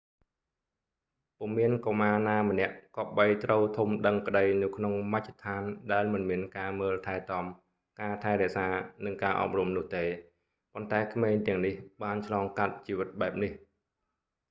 [1.37, 7.45] ពុំមានកុមារណាម្នាក់គប្បីត្រូវធំដឹងក្ដីនៅក្នុងមជ្ឈដ្ឋានដែលមិនមានការមើលថែទាំ
[8.01, 8.67] ការថែរក្សា
[9.05, 10.03] និងការអប់រំនោះទេ
[10.73, 13.51] ប៉ុន្តែក្មេងទាំងនេះបានឆ្លងកាត់ជីវិតបែបនេះ